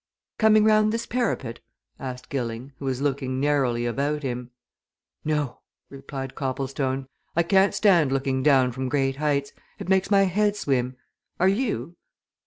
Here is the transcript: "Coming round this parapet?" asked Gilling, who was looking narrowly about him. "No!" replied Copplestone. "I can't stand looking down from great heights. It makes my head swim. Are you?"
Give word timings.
"Coming 0.39 0.63
round 0.63 0.91
this 0.91 1.05
parapet?" 1.05 1.59
asked 1.99 2.29
Gilling, 2.29 2.73
who 2.79 2.85
was 2.85 3.03
looking 3.03 3.39
narrowly 3.39 3.85
about 3.85 4.23
him. 4.23 4.49
"No!" 5.23 5.59
replied 5.91 6.33
Copplestone. 6.33 7.07
"I 7.35 7.43
can't 7.43 7.75
stand 7.75 8.11
looking 8.11 8.41
down 8.41 8.71
from 8.71 8.89
great 8.89 9.17
heights. 9.17 9.53
It 9.77 9.89
makes 9.89 10.09
my 10.09 10.23
head 10.23 10.55
swim. 10.55 10.97
Are 11.39 11.47
you?" 11.49 11.97